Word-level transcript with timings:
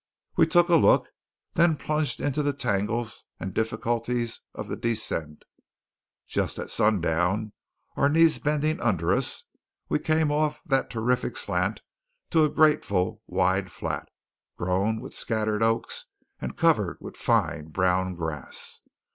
We 0.35 0.47
took 0.47 0.67
a 0.67 0.77
look, 0.77 1.09
then 1.53 1.77
plunged 1.77 2.19
into 2.19 2.41
the 2.41 2.53
tangles 2.53 3.25
and 3.39 3.53
difficulties 3.53 4.39
of 4.55 4.67
the 4.67 4.75
descent. 4.75 5.43
Just 6.25 6.57
at 6.57 6.71
sundown, 6.71 7.53
our 7.95 8.09
knees 8.09 8.39
bending 8.39 8.81
under 8.81 9.13
us, 9.13 9.43
we 9.89 9.99
came 9.99 10.31
off 10.31 10.59
that 10.65 10.89
terrific 10.89 11.37
slant 11.37 11.83
to 12.31 12.43
a 12.43 12.49
grateful 12.49 13.21
wide 13.27 13.71
flat, 13.71 14.09
grown 14.57 15.01
with 15.01 15.13
scattered 15.13 15.61
oaks, 15.61 16.07
and 16.39 16.57
covered 16.57 16.97
with 16.99 17.15
fine 17.15 17.67
brown 17.67 18.15
grass. 18.15 18.81